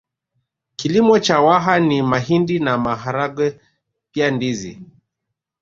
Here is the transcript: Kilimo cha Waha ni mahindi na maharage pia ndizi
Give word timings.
Kilimo 0.75 1.19
cha 1.19 1.39
Waha 1.41 1.79
ni 1.79 2.01
mahindi 2.01 2.59
na 2.59 2.77
maharage 2.77 3.59
pia 4.11 4.31
ndizi 4.31 4.81